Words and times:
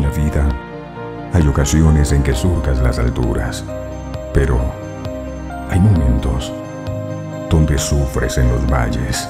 La 0.00 0.08
vida 0.10 0.48
hay 1.34 1.46
ocasiones 1.46 2.12
en 2.12 2.22
que 2.22 2.32
surcas 2.32 2.80
las 2.80 2.98
alturas, 2.98 3.62
pero 4.32 4.58
hay 5.68 5.78
momentos 5.78 6.50
donde 7.50 7.76
sufres 7.76 8.38
en 8.38 8.48
los 8.48 8.66
valles. 8.70 9.28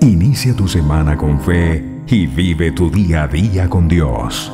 Inicia 0.00 0.56
tu 0.56 0.66
semana 0.66 1.18
con 1.18 1.38
fe 1.38 1.84
y 2.06 2.26
vive 2.26 2.72
tu 2.72 2.90
día 2.90 3.24
a 3.24 3.28
día 3.28 3.68
con 3.68 3.86
Dios. 3.86 4.50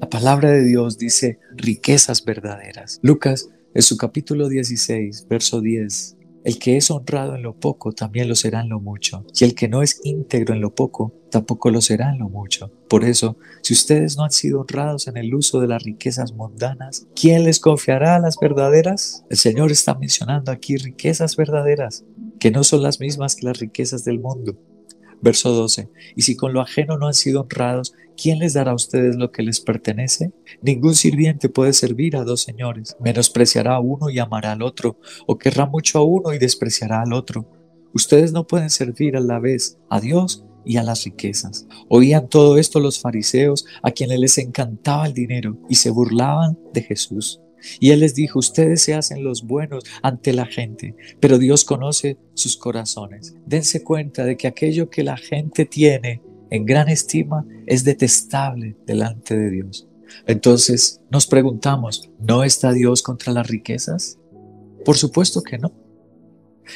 La 0.00 0.10
palabra 0.10 0.50
de 0.50 0.64
Dios 0.64 0.98
dice 0.98 1.38
riquezas 1.54 2.24
verdaderas. 2.24 2.98
Lucas 3.02 3.48
en 3.72 3.82
su 3.82 3.96
capítulo 3.96 4.48
16, 4.48 5.28
verso 5.28 5.60
10, 5.60 6.15
el 6.46 6.60
que 6.60 6.76
es 6.76 6.92
honrado 6.92 7.34
en 7.34 7.42
lo 7.42 7.58
poco 7.58 7.90
también 7.90 8.28
lo 8.28 8.36
será 8.36 8.60
en 8.60 8.68
lo 8.68 8.78
mucho, 8.78 9.26
y 9.34 9.42
el 9.42 9.56
que 9.56 9.66
no 9.66 9.82
es 9.82 10.00
íntegro 10.04 10.54
en 10.54 10.60
lo 10.60 10.72
poco 10.72 11.12
tampoco 11.28 11.70
lo 11.70 11.80
será 11.80 12.12
en 12.12 12.20
lo 12.20 12.28
mucho. 12.28 12.70
Por 12.88 13.02
eso, 13.02 13.36
si 13.62 13.74
ustedes 13.74 14.16
no 14.16 14.22
han 14.22 14.30
sido 14.30 14.60
honrados 14.60 15.08
en 15.08 15.16
el 15.16 15.34
uso 15.34 15.60
de 15.60 15.66
las 15.66 15.82
riquezas 15.82 16.32
mundanas, 16.32 17.08
¿quién 17.20 17.42
les 17.42 17.58
confiará 17.58 18.20
las 18.20 18.36
verdaderas? 18.40 19.24
El 19.28 19.38
Señor 19.38 19.72
está 19.72 19.96
mencionando 19.96 20.52
aquí 20.52 20.76
riquezas 20.76 21.34
verdaderas, 21.34 22.04
que 22.38 22.52
no 22.52 22.62
son 22.62 22.80
las 22.80 23.00
mismas 23.00 23.34
que 23.34 23.46
las 23.46 23.58
riquezas 23.58 24.04
del 24.04 24.20
mundo. 24.20 24.56
Verso 25.20 25.52
12. 25.52 25.88
Y 26.14 26.22
si 26.22 26.36
con 26.36 26.52
lo 26.52 26.60
ajeno 26.60 26.98
no 26.98 27.06
han 27.06 27.14
sido 27.14 27.40
honrados, 27.40 27.94
¿quién 28.16 28.38
les 28.38 28.54
dará 28.54 28.72
a 28.72 28.74
ustedes 28.74 29.16
lo 29.16 29.30
que 29.30 29.42
les 29.42 29.60
pertenece? 29.60 30.32
Ningún 30.62 30.94
sirviente 30.94 31.48
puede 31.48 31.72
servir 31.72 32.16
a 32.16 32.24
dos 32.24 32.42
señores. 32.42 32.96
Menospreciará 33.00 33.76
a 33.76 33.80
uno 33.80 34.10
y 34.10 34.18
amará 34.18 34.52
al 34.52 34.62
otro, 34.62 34.98
o 35.26 35.38
querrá 35.38 35.66
mucho 35.66 35.98
a 35.98 36.04
uno 36.04 36.32
y 36.32 36.38
despreciará 36.38 37.02
al 37.02 37.12
otro. 37.12 37.46
Ustedes 37.92 38.32
no 38.32 38.46
pueden 38.46 38.70
servir 38.70 39.16
a 39.16 39.20
la 39.20 39.38
vez 39.38 39.78
a 39.88 40.00
Dios 40.00 40.44
y 40.66 40.76
a 40.76 40.82
las 40.82 41.04
riquezas. 41.04 41.66
Oían 41.88 42.28
todo 42.28 42.58
esto 42.58 42.80
los 42.80 43.00
fariseos, 43.00 43.64
a 43.82 43.92
quienes 43.92 44.18
les 44.18 44.36
encantaba 44.38 45.06
el 45.06 45.14
dinero, 45.14 45.56
y 45.70 45.76
se 45.76 45.90
burlaban 45.90 46.58
de 46.74 46.82
Jesús. 46.82 47.40
Y 47.80 47.90
él 47.90 48.00
les 48.00 48.14
dijo, 48.14 48.38
ustedes 48.38 48.82
se 48.82 48.94
hacen 48.94 49.24
los 49.24 49.44
buenos 49.44 49.84
ante 50.02 50.32
la 50.32 50.46
gente, 50.46 50.94
pero 51.20 51.38
Dios 51.38 51.64
conoce 51.64 52.18
sus 52.34 52.56
corazones. 52.56 53.34
Dense 53.46 53.82
cuenta 53.82 54.24
de 54.24 54.36
que 54.36 54.46
aquello 54.46 54.90
que 54.90 55.02
la 55.02 55.16
gente 55.16 55.64
tiene 55.64 56.22
en 56.50 56.64
gran 56.64 56.88
estima 56.88 57.44
es 57.66 57.84
detestable 57.84 58.76
delante 58.86 59.36
de 59.36 59.50
Dios. 59.50 59.88
Entonces 60.26 61.00
nos 61.10 61.26
preguntamos, 61.26 62.10
¿no 62.18 62.44
está 62.44 62.72
Dios 62.72 63.02
contra 63.02 63.32
las 63.32 63.46
riquezas? 63.46 64.18
Por 64.84 64.96
supuesto 64.96 65.42
que 65.42 65.58
no. 65.58 65.85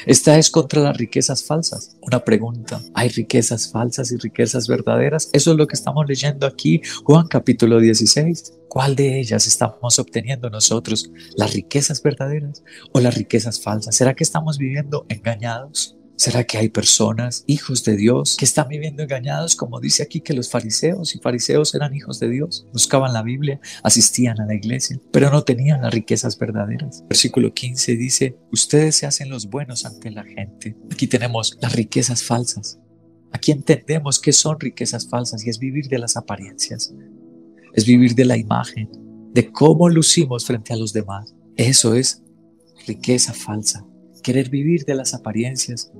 Esta 0.05 0.37
es 0.37 0.49
contra 0.49 0.81
las 0.81 0.97
riquezas 0.97 1.43
falsas. 1.43 1.97
Una 2.01 2.23
pregunta, 2.23 2.81
¿hay 2.93 3.09
riquezas 3.09 3.71
falsas 3.71 4.11
y 4.11 4.17
riquezas 4.17 4.67
verdaderas? 4.67 5.29
Eso 5.33 5.51
es 5.51 5.57
lo 5.57 5.67
que 5.67 5.75
estamos 5.75 6.05
leyendo 6.07 6.47
aquí, 6.47 6.81
Juan 7.03 7.27
capítulo 7.27 7.79
16. 7.79 8.53
¿Cuál 8.67 8.95
de 8.95 9.19
ellas 9.19 9.47
estamos 9.47 9.99
obteniendo 9.99 10.49
nosotros? 10.49 11.11
¿Las 11.35 11.53
riquezas 11.53 12.01
verdaderas 12.01 12.63
o 12.93 12.99
las 12.99 13.15
riquezas 13.15 13.61
falsas? 13.61 13.95
¿Será 13.95 14.13
que 14.13 14.23
estamos 14.23 14.57
viviendo 14.57 15.05
engañados? 15.09 15.97
¿Será 16.21 16.43
que 16.43 16.59
hay 16.59 16.69
personas, 16.69 17.43
hijos 17.47 17.83
de 17.83 17.97
Dios, 17.97 18.37
que 18.37 18.45
están 18.45 18.67
viviendo 18.67 19.01
engañados, 19.01 19.55
como 19.55 19.79
dice 19.79 20.03
aquí 20.03 20.21
que 20.21 20.35
los 20.35 20.51
fariseos 20.51 21.15
y 21.15 21.17
fariseos 21.17 21.73
eran 21.73 21.95
hijos 21.95 22.19
de 22.19 22.29
Dios? 22.29 22.67
Buscaban 22.71 23.11
la 23.11 23.23
Biblia, 23.23 23.59
asistían 23.81 24.39
a 24.39 24.45
la 24.45 24.53
iglesia, 24.53 24.99
pero 25.11 25.31
no 25.31 25.43
tenían 25.43 25.81
las 25.81 25.91
riquezas 25.91 26.37
verdaderas. 26.37 27.03
Versículo 27.09 27.55
15 27.55 27.95
dice, 27.95 28.37
ustedes 28.51 28.97
se 28.97 29.07
hacen 29.07 29.31
los 29.31 29.49
buenos 29.49 29.83
ante 29.83 30.11
la 30.11 30.23
gente. 30.23 30.77
Aquí 30.91 31.07
tenemos 31.07 31.57
las 31.59 31.73
riquezas 31.73 32.21
falsas. 32.21 32.77
Aquí 33.31 33.51
entendemos 33.51 34.19
que 34.19 34.31
son 34.31 34.59
riquezas 34.59 35.09
falsas 35.09 35.43
y 35.43 35.49
es 35.49 35.57
vivir 35.57 35.87
de 35.87 35.97
las 35.97 36.17
apariencias. 36.17 36.93
Es 37.73 37.83
vivir 37.83 38.13
de 38.13 38.25
la 38.25 38.37
imagen, 38.37 38.91
de 39.33 39.51
cómo 39.51 39.89
lucimos 39.89 40.45
frente 40.45 40.71
a 40.71 40.77
los 40.77 40.93
demás. 40.93 41.33
Eso 41.55 41.95
es 41.95 42.21
riqueza 42.85 43.33
falsa. 43.33 43.87
Querer 44.21 44.51
vivir 44.51 44.85
de 44.85 44.93
las 44.93 45.15
apariencias 45.15 45.91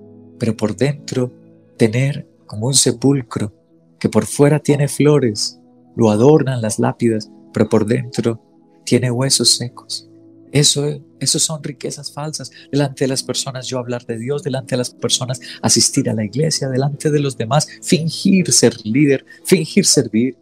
pero 0.42 0.58
por 0.58 0.76
dentro 0.76 1.32
tener 1.78 2.28
como 2.48 2.66
un 2.66 2.74
sepulcro 2.74 3.54
que 4.00 4.10
por 4.10 4.26
fuera 4.26 4.58
tiene 4.58 4.88
flores, 4.88 5.60
lo 5.96 6.10
adornan 6.10 6.64
las 6.64 6.80
lápidas, 6.80 7.30
pero 7.54 7.70
por 7.70 7.86
dentro 7.86 8.42
tiene 8.84 9.12
huesos 9.12 9.50
secos. 9.50 10.10
Eso, 10.52 11.00
eso 11.20 11.38
son 11.38 11.64
riquezas 11.64 12.12
falsas. 12.12 12.50
Delante 12.72 13.04
de 13.04 13.10
las 13.10 13.22
personas 13.22 13.68
yo 13.68 13.78
hablar 13.78 14.04
de 14.08 14.18
Dios, 14.18 14.42
delante 14.42 14.72
de 14.72 14.78
las 14.78 14.90
personas 14.90 15.40
asistir 15.62 16.10
a 16.10 16.16
la 16.16 16.26
iglesia, 16.26 16.70
delante 16.70 17.12
de 17.12 17.20
los 17.20 17.38
demás 17.38 17.68
fingir 17.84 18.52
ser 18.52 18.74
líder, 18.84 19.24
fingir 19.46 19.86
servir, 19.86 20.40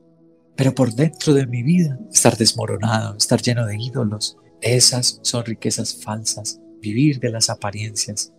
pero 0.56 0.74
por 0.74 0.94
dentro 0.94 1.34
de 1.34 1.46
mi 1.46 1.62
vida 1.62 2.00
estar 2.10 2.38
desmoronado, 2.38 3.18
estar 3.18 3.42
lleno 3.42 3.66
de 3.66 3.76
ídolos. 3.76 4.38
Esas 4.62 5.20
son 5.24 5.44
riquezas 5.44 5.94
falsas, 5.94 6.62
vivir 6.82 7.20
de 7.20 7.32
las 7.32 7.50
apariencias. 7.50 8.32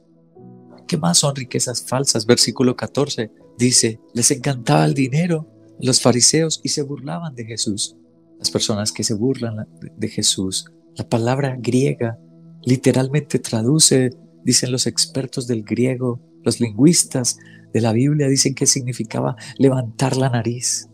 ¿Qué 0.91 0.99
más 0.99 1.19
son 1.19 1.37
riquezas 1.37 1.85
falsas? 1.87 2.27
Versículo 2.27 2.75
14 2.75 3.31
dice, 3.57 4.01
les 4.13 4.29
encantaba 4.33 4.85
el 4.85 4.93
dinero 4.93 5.49
los 5.81 6.01
fariseos 6.01 6.61
y 6.65 6.71
se 6.71 6.83
burlaban 6.83 7.37
de 7.37 7.45
Jesús. 7.45 7.97
Las 8.41 8.51
personas 8.51 8.91
que 8.91 9.05
se 9.05 9.15
burlan 9.15 9.69
de 9.97 10.09
Jesús. 10.09 10.65
La 10.97 11.09
palabra 11.09 11.55
griega 11.57 12.19
literalmente 12.65 13.39
traduce, 13.39 14.11
dicen 14.43 14.73
los 14.73 14.89
expertos 14.89 15.47
del 15.47 15.63
griego, 15.63 16.21
los 16.43 16.59
lingüistas 16.59 17.39
de 17.73 17.81
la 17.83 17.93
Biblia 17.93 18.27
dicen 18.27 18.57
que 18.57 18.67
significaba 18.67 19.37
levantar 19.59 20.17
la 20.17 20.29
nariz, 20.29 20.89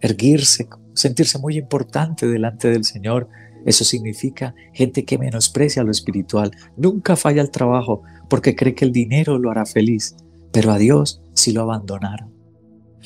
erguirse, 0.00 0.68
sentirse 0.92 1.38
muy 1.38 1.56
importante 1.56 2.26
delante 2.26 2.68
del 2.68 2.84
Señor. 2.84 3.30
Eso 3.66 3.84
significa 3.84 4.54
gente 4.72 5.04
que 5.04 5.18
menosprecia 5.18 5.82
lo 5.82 5.90
espiritual. 5.90 6.50
Nunca 6.76 7.16
falla 7.16 7.42
el 7.42 7.50
trabajo, 7.50 8.02
porque 8.28 8.54
cree 8.54 8.74
que 8.74 8.84
el 8.84 8.92
dinero 8.92 9.38
lo 9.38 9.50
hará 9.50 9.66
feliz, 9.66 10.16
pero 10.52 10.72
a 10.72 10.78
Dios 10.78 11.22
sí 11.34 11.52
lo 11.52 11.62
abandonaron. 11.62 12.34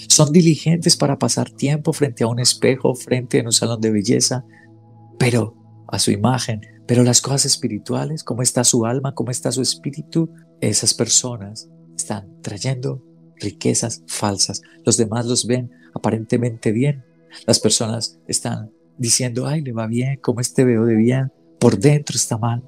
Son 0.08 0.32
diligentes 0.32 0.96
para 0.96 1.18
pasar 1.18 1.50
tiempo 1.50 1.92
frente 1.92 2.24
a 2.24 2.26
un 2.26 2.40
espejo, 2.40 2.94
frente 2.94 3.40
a 3.40 3.44
un 3.44 3.52
salón 3.52 3.80
de 3.80 3.90
belleza, 3.90 4.44
pero 5.18 5.56
a 5.88 5.98
su 5.98 6.10
imagen, 6.10 6.60
pero 6.86 7.04
las 7.04 7.20
cosas 7.20 7.46
espirituales, 7.46 8.24
cómo 8.24 8.42
está 8.42 8.64
su 8.64 8.86
alma, 8.86 9.14
cómo 9.14 9.30
está 9.30 9.52
su 9.52 9.62
espíritu, 9.62 10.30
esas 10.60 10.94
personas 10.94 11.70
están 11.96 12.40
trayendo 12.42 13.02
riquezas 13.36 14.02
falsas. 14.06 14.62
Los 14.84 14.96
demás 14.96 15.26
los 15.26 15.46
ven 15.46 15.70
aparentemente 15.94 16.72
bien. 16.72 17.04
Las 17.46 17.60
personas 17.60 18.18
están 18.26 18.70
diciendo, 18.98 19.46
ay, 19.46 19.60
le 19.62 19.72
va 19.72 19.86
bien, 19.86 20.18
como 20.20 20.40
este 20.40 20.64
veo 20.64 20.84
de 20.84 20.94
bien, 20.94 21.32
por 21.58 21.78
dentro 21.78 22.16
está 22.16 22.38
mal 22.38 22.62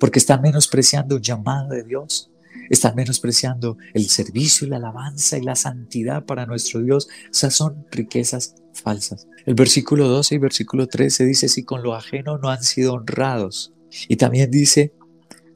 porque 0.00 0.18
están 0.18 0.40
menospreciando 0.40 1.16
el 1.16 1.22
llamado 1.22 1.68
de 1.68 1.84
Dios, 1.84 2.32
están 2.70 2.96
menospreciando 2.96 3.76
el 3.94 4.08
servicio 4.08 4.66
y 4.66 4.70
la 4.70 4.78
alabanza 4.78 5.38
y 5.38 5.42
la 5.42 5.54
santidad 5.54 6.24
para 6.24 6.46
nuestro 6.46 6.82
Dios. 6.82 7.08
Esas 7.30 7.54
son 7.54 7.86
riquezas 7.92 8.56
falsas. 8.72 9.28
El 9.44 9.54
versículo 9.54 10.08
12 10.08 10.34
y 10.34 10.38
versículo 10.38 10.88
13 10.88 11.26
dice, 11.26 11.48
si 11.48 11.62
con 11.64 11.82
lo 11.82 11.94
ajeno 11.94 12.38
no 12.38 12.48
han 12.48 12.64
sido 12.64 12.94
honrados. 12.94 13.72
Y 14.08 14.16
también 14.16 14.50
dice 14.50 14.94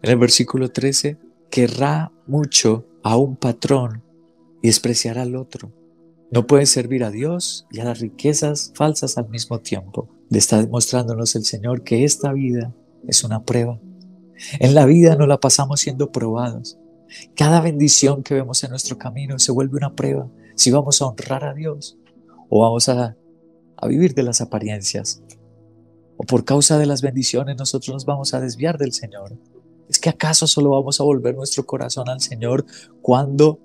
en 0.03 0.11
el 0.11 0.19
versículo 0.19 0.71
13, 0.71 1.17
querrá 1.51 2.13
mucho 2.27 2.87
a 3.03 3.17
un 3.17 3.37
patrón 3.37 4.03
y 4.63 4.69
despreciará 4.69 5.23
al 5.23 5.37
otro. 5.37 5.73
No 6.31 6.47
puede 6.47 6.67
servir 6.67 7.05
a 7.05 7.11
Dios 7.11 7.67
y 7.71 7.81
a 7.81 7.85
las 7.85 8.01
riquezas 8.01 8.73
falsas 8.75 9.17
al 9.19 9.29
mismo 9.29 9.61
tiempo. 9.61 10.14
Le 10.31 10.39
está 10.39 10.61
demostrándonos 10.61 11.35
el 11.37 11.45
Señor 11.45 11.83
que 11.83 12.05
esta 12.05 12.33
vida 12.33 12.75
es 13.07 13.25
una 13.25 13.45
prueba 13.45 13.79
en 14.59 14.75
la 14.75 14.87
vida 14.87 15.17
no 15.17 15.27
la 15.27 15.39
pasamos 15.39 15.81
siendo 15.81 16.11
probados. 16.11 16.79
Cada 17.35 17.61
bendición 17.61 18.23
que 18.23 18.35
vemos 18.35 18.63
en 18.65 18.71
nuestro 18.71 18.99
camino 18.99 19.39
se 19.39 19.53
vuelve 19.53 19.77
una 19.77 19.95
prueba 19.95 20.29
si 20.57 20.71
vamos 20.71 21.01
a 21.01 21.07
honrar 21.07 21.45
a 21.45 21.55
Dios 21.55 21.97
o 22.49 22.61
vamos 22.61 22.89
a, 22.89 23.17
a 23.77 23.87
vivir 23.87 24.15
de 24.15 24.23
las 24.23 24.41
apariencias. 24.41 25.23
O 26.17 26.25
por 26.25 26.45
causa 26.45 26.79
de 26.79 26.87
las 26.87 27.03
bendiciones 27.03 27.57
nosotros 27.57 27.95
nos 27.95 28.05
vamos 28.05 28.35
a 28.35 28.41
desviar 28.41 28.79
del 28.79 28.93
Señor. 28.93 29.37
¿Es 29.89 29.99
que 29.99 30.09
acaso 30.09 30.47
solo 30.47 30.71
vamos 30.71 31.01
a 31.01 31.05
volver 31.05 31.35
nuestro 31.35 31.67
corazón 31.67 32.09
al 32.09 32.21
Señor 32.21 32.65
cuando 33.03 33.61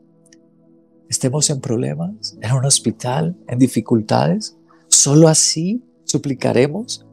estemos 1.10 1.50
en 1.50 1.62
problemas, 1.62 2.38
en 2.42 2.52
un 2.52 2.66
hospital, 2.66 3.38
en 3.48 3.58
dificultades? 3.58 4.58
¿Solo 4.88 5.28
así 5.28 5.84
suplicaremos 6.10 7.06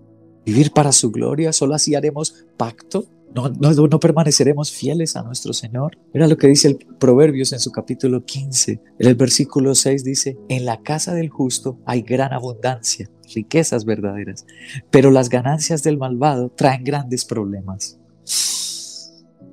vivir 0.45 0.73
para 0.73 0.93
su 0.93 1.11
gloria? 1.11 1.53
¿Solo 1.53 1.75
así 1.75 1.95
haremos 1.95 2.47
pacto? 2.57 3.07
No, 3.35 4.01
permaneceremos 4.01 4.73
fieles 4.73 5.15
a 5.17 5.23
nuestro 5.23 5.53
Señor. 5.53 5.99
Mira 6.15 6.27
lo 6.27 6.39
que 6.39 6.47
dice 6.47 6.69
el 6.69 6.79
Proverbios 6.99 7.53
en 7.53 7.61
su 7.61 7.71
capítulo 7.71 8.25
15. 8.25 8.81
En 8.99 9.09
el 9.09 9.15
versículo 9.15 9.75
6 9.75 10.05
dice, 10.05 10.39
en 10.49 10.65
la 10.65 10.81
casa 10.83 11.13
del 11.13 11.29
justo 11.29 11.79
hay 11.85 12.01
gran 12.01 12.33
abundancia, 12.33 13.11
riquezas 13.35 13.85
verdaderas, 13.85 14.47
pero 14.91 15.11
las 15.11 15.29
ganancias 15.29 15.83
del 15.83 15.99
malvado 15.99 16.49
traen 16.49 16.85
grandes 16.85 17.27
problemas. 17.27 17.99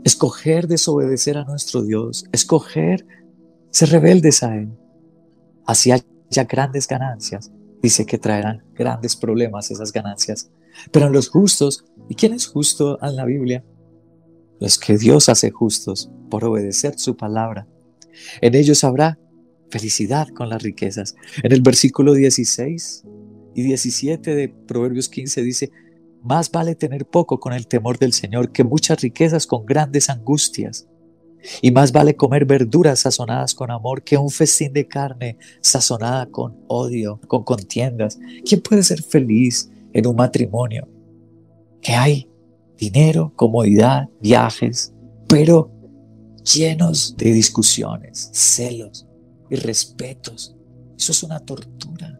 Escoger 0.05 0.67
desobedecer 0.67 1.37
a 1.37 1.43
nuestro 1.43 1.81
Dios, 1.83 2.25
escoger 2.31 3.05
ser 3.69 3.89
rebeldes 3.89 4.43
a 4.43 4.55
Él, 4.55 4.69
así 5.65 5.91
haya 5.91 6.43
grandes 6.45 6.87
ganancias 6.87 7.51
dice 7.83 8.05
que 8.05 8.17
traerán 8.17 8.63
grandes 8.73 9.15
problemas 9.17 9.69
esas 9.69 9.91
ganancias. 9.91 10.49
Pero 10.91 11.07
en 11.07 11.13
los 11.13 11.29
justos, 11.29 11.83
¿y 12.09 12.15
quién 12.15 12.33
es 12.33 12.47
justo 12.47 12.97
en 13.03 13.17
la 13.17 13.25
Biblia? 13.25 13.63
Los 14.59 14.79
que 14.79 14.97
Dios 14.97 15.27
hace 15.27 15.51
justos 15.51 16.09
por 16.31 16.45
obedecer 16.45 16.97
su 16.97 17.17
palabra. 17.17 17.67
En 18.41 18.55
ellos 18.55 18.85
habrá 18.85 19.19
felicidad 19.69 20.29
con 20.29 20.49
las 20.49 20.63
riquezas. 20.63 21.15
En 21.43 21.51
el 21.51 21.61
versículo 21.61 22.13
16 22.13 23.03
y 23.53 23.63
17 23.63 24.33
de 24.33 24.47
Proverbios 24.49 25.09
15 25.09 25.41
dice, 25.41 25.71
más 26.23 26.49
vale 26.51 26.75
tener 26.75 27.05
poco 27.05 27.39
con 27.39 27.51
el 27.51 27.67
temor 27.67 27.99
del 27.99 28.13
Señor 28.13 28.53
que 28.53 28.63
muchas 28.63 29.01
riquezas 29.01 29.45
con 29.45 29.65
grandes 29.65 30.09
angustias. 30.09 30.87
Y 31.61 31.71
más 31.71 31.91
vale 31.91 32.15
comer 32.15 32.45
verduras 32.45 32.99
sazonadas 32.99 33.53
con 33.53 33.71
amor 33.71 34.03
que 34.03 34.17
un 34.17 34.29
festín 34.29 34.73
de 34.73 34.87
carne 34.87 35.37
sazonada 35.61 36.25
con 36.27 36.57
odio, 36.67 37.19
con 37.27 37.43
contiendas. 37.43 38.19
¿Quién 38.45 38.61
puede 38.61 38.83
ser 38.83 39.01
feliz 39.01 39.69
en 39.93 40.07
un 40.07 40.15
matrimonio 40.15 40.87
que 41.81 41.93
hay 41.93 42.29
dinero, 42.77 43.33
comodidad, 43.35 44.09
viajes, 44.21 44.93
pero 45.27 45.71
llenos 46.43 47.15
de 47.17 47.31
discusiones, 47.31 48.29
celos, 48.33 49.07
y 49.53 49.55
respetos. 49.55 50.55
Eso 50.97 51.11
es 51.11 51.23
una 51.23 51.39
tortura. 51.39 52.12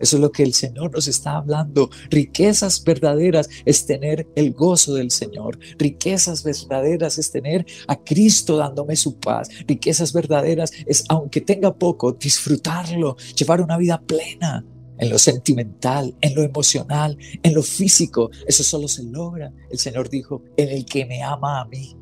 Eso 0.00 0.16
es 0.16 0.22
lo 0.22 0.30
que 0.30 0.42
el 0.42 0.54
Señor 0.54 0.92
nos 0.92 1.08
está 1.08 1.36
hablando. 1.36 1.90
Riquezas 2.10 2.82
verdaderas 2.82 3.48
es 3.64 3.86
tener 3.86 4.26
el 4.36 4.52
gozo 4.52 4.94
del 4.94 5.10
Señor. 5.10 5.58
Riquezas 5.78 6.42
verdaderas 6.44 7.18
es 7.18 7.30
tener 7.30 7.66
a 7.86 7.96
Cristo 7.96 8.56
dándome 8.56 8.96
su 8.96 9.18
paz. 9.18 9.48
Riquezas 9.66 10.12
verdaderas 10.12 10.72
es, 10.86 11.04
aunque 11.08 11.40
tenga 11.40 11.74
poco, 11.74 12.12
disfrutarlo, 12.12 13.16
llevar 13.36 13.60
una 13.60 13.76
vida 13.76 14.00
plena 14.00 14.64
en 14.98 15.10
lo 15.10 15.18
sentimental, 15.18 16.14
en 16.20 16.34
lo 16.34 16.42
emocional, 16.42 17.16
en 17.42 17.54
lo 17.54 17.62
físico. 17.62 18.30
Eso 18.46 18.64
solo 18.64 18.88
se 18.88 19.04
logra, 19.04 19.52
el 19.70 19.78
Señor 19.78 20.08
dijo, 20.08 20.42
en 20.56 20.68
el 20.68 20.84
que 20.84 21.06
me 21.06 21.22
ama 21.22 21.60
a 21.60 21.64
mí. 21.66 21.96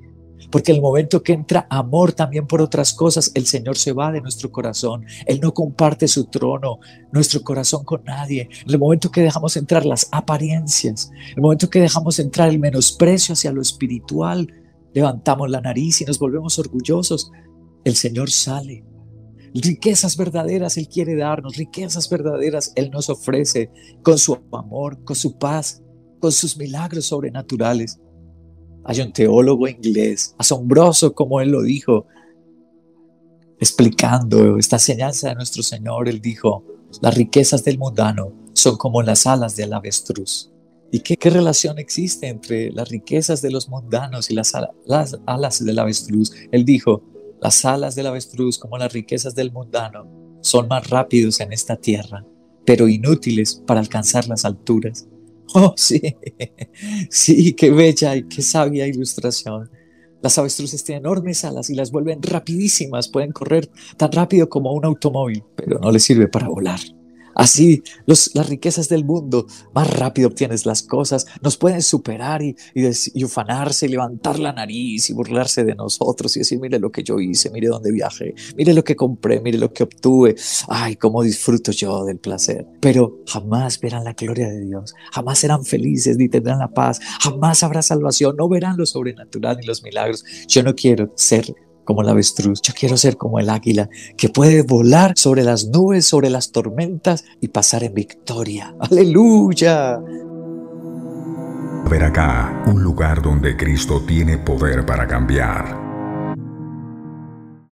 Porque 0.51 0.73
el 0.73 0.81
momento 0.81 1.23
que 1.23 1.33
entra 1.33 1.67
amor 1.71 2.13
también 2.13 2.47
por 2.47 2.61
otras 2.61 2.93
cosas, 2.93 3.31
el 3.35 3.47
Señor 3.47 3.77
se 3.77 3.93
va 3.93 4.13
de 4.13 4.21
nuestro 4.21 4.51
corazón. 4.51 5.05
Él 5.27 5.41
no 5.41 5.53
comparte 5.53 6.09
su 6.09 6.25
trono, 6.25 6.79
nuestro 7.13 7.43
corazón 7.43 7.85
con 7.85 8.05
nadie. 8.05 8.49
El 8.67 8.79
momento 8.79 9.11
que 9.11 9.23
dejamos 9.23 9.57
entrar 9.57 9.85
las 9.85 10.09
apariencias, 10.13 11.11
en 11.31 11.37
el 11.37 11.43
momento 11.43 11.71
que 11.71 11.81
dejamos 11.81 12.19
entrar 12.19 12.49
el 12.49 12.59
menosprecio 12.59 13.33
hacia 13.33 13.53
lo 13.53 13.63
espiritual, 13.63 14.53
levantamos 14.95 15.51
la 15.51 15.61
nariz 15.61 16.01
y 16.01 16.05
nos 16.05 16.19
volvemos 16.19 16.59
orgullosos, 16.59 17.31
el 17.85 17.97
Señor 17.97 18.31
sale. 18.31 18.85
Riquezas 19.55 20.17
verdaderas 20.17 20.77
Él 20.77 20.89
quiere 20.89 21.17
darnos, 21.17 21.57
riquezas 21.57 22.11
verdaderas 22.11 22.73
Él 22.77 22.91
nos 22.91 23.09
ofrece 23.09 23.71
con 24.03 24.19
su 24.19 24.39
amor, 24.53 25.03
con 25.05 25.17
su 25.17 25.39
paz, 25.39 25.83
con 26.21 26.33
sus 26.33 26.57
milagros 26.57 27.07
sobrenaturales. 27.07 27.99
Hay 28.87 29.01
un 29.01 29.13
teólogo 29.13 29.67
inglés, 29.67 30.35
asombroso 30.39 31.13
como 31.13 31.41
él 31.41 31.51
lo 31.51 31.63
dijo, 31.63 32.07
explicando 33.59 34.59
esta 34.59 34.77
enseñanza 34.77 35.29
de 35.29 35.35
nuestro 35.35 35.63
Señor, 35.63 36.09
él 36.09 36.21
dijo, 36.21 36.65
las 37.03 37.15
riquezas 37.15 37.65
del 37.65 37.79
mundano 37.79 38.33
son 38.53 38.77
como 38.77 39.03
las 39.03 39.27
alas 39.27 39.57
del 39.57 39.73
avestruz. 39.73 40.53
¿Y 40.93 41.01
qué, 41.01 41.31
relación 41.31 41.79
existe 41.79 42.29
entre 42.29 42.71
las 42.71 42.89
riquezas 42.89 43.43
de 43.43 43.51
los 43.51 43.69
mundanos 43.69 44.31
y 44.31 44.35
las, 44.35 44.53
las 44.85 45.19
alas 45.27 45.65
del 45.65 45.79
avestruz? 45.79 46.33
Él 46.53 46.65
dijo, 46.65 47.03
las 47.43 47.65
alas 47.65 47.97
del 47.97 48.07
avestruz 48.07 48.57
como 48.57 48.79
las 48.79 48.93
riquezas 48.93 49.35
del 49.35 49.51
mundano 49.51 50.07
son 50.43 50.69
más 50.69 50.89
rápidos 50.89 51.41
en 51.41 51.53
esta 51.53 51.77
tierra, 51.77 52.25
pero 52.65 52.87
inútiles 52.87 53.63
para 53.67 53.81
alcanzar 53.81 54.29
las 54.29 54.45
alturas. 54.45 55.09
Oh, 55.55 55.75
sí, 55.77 56.01
sí, 57.09 57.53
qué 57.55 57.71
bella 57.71 58.17
y 58.17 58.25
qué 58.25 58.43
sabia 58.43 58.87
ilustración. 58.87 59.71
Las 60.23 60.39
avestruces 60.39 60.83
tienen 60.83 61.05
enormes 61.05 61.45
alas 61.45 61.71
y 61.71 61.75
las 61.75 61.93
vuelven 61.93 62.23
rapidísimas, 62.23 63.09
pueden 63.09 63.33
correr 63.33 63.71
tan 63.97 64.11
rápido 64.13 64.49
como 64.49 64.73
un 64.73 64.85
automóvil, 64.85 65.45
pero 65.55 65.79
no 65.79 65.91
les 65.93 66.03
sirve 66.03 66.29
para 66.29 66.49
volar. 66.49 66.81
Así 67.37 67.83
las 68.07 68.49
riquezas 68.49 68.89
del 68.89 69.05
mundo, 69.05 69.47
más 69.75 69.91
rápido 69.91 70.29
obtienes 70.29 70.65
las 70.65 70.83
cosas, 70.83 71.27
nos 71.43 71.59
pueden 71.59 71.83
superar 71.83 72.41
y, 72.43 72.57
y, 72.75 73.25
ufanarse 73.25 73.85
y 73.85 73.91
levantar 73.91 74.39
la 74.39 74.55
nariz 74.55 75.11
y 75.11 75.13
burlarse 75.13 75.63
de 75.63 75.75
nosotros 75.75 76.35
y 76.37 76.41
decir, 76.41 76.59
mire 76.59 76.79
lo 76.79 76.91
que 76.91 77.03
yo 77.03 77.21
hice, 77.21 77.51
mire 77.51 77.69
dónde 77.69 77.93
viajé, 77.93 78.35
mire 78.57 78.73
lo 78.73 78.83
que 78.83 78.97
compré, 78.97 79.41
mire 79.41 79.59
lo 79.59 79.71
que 79.71 79.83
obtuve, 79.83 80.35
ay, 80.69 80.97
cómo 80.97 81.23
disfruto 81.23 81.73
yo 81.73 82.07
del 82.07 82.19
placer. 82.19 82.67
Pero 82.81 83.23
jamás 83.27 83.79
verán 83.81 84.05
la 84.05 84.15
gloria 84.15 84.49
de 84.49 84.65
Dios, 84.65 84.95
jamás 85.13 85.39
serán 85.39 85.63
felices 85.63 86.17
ni 86.17 86.31
tendrán 86.31 86.59
la 86.59 86.73
paz, 86.73 87.01
jamás 87.21 87.63
habrá 87.63 87.83
salvación, 87.83 88.35
no 88.37 88.49
verán 88.49 88.79
lo 88.79 88.87
sobrenatural 88.87 89.59
ni 89.59 89.67
los 89.67 89.83
milagros. 89.83 90.25
Yo 90.49 90.63
no 90.63 90.75
quiero 90.75 91.13
ser 91.17 91.55
como 91.87 92.03
el 92.03 92.09
avestruz, 92.11 92.61
yo 92.61 92.75
quiero 92.79 92.99
ser 92.99 93.17
como 93.17 93.41
el 93.41 93.49
águila 93.49 93.89
que 94.19 94.29
puede 94.29 94.61
volar 94.61 95.15
sobre 95.17 95.43
las 95.43 95.69
nubes, 95.69 96.07
sobre 96.07 96.29
las 96.29 96.53
tormentas 96.53 97.25
y 97.41 97.49
pasar 97.49 97.85
en 97.85 97.95
victoria. 97.95 98.75
Aleluya. 98.79 99.99
Ver 101.89 102.05
acá, 102.05 102.65
un 102.67 102.83
lugar 102.83 103.23
donde 103.23 103.57
Cristo 103.57 104.03
tiene 104.07 104.37
poder 104.37 104.85
para 104.85 105.07
cambiar 105.07 105.86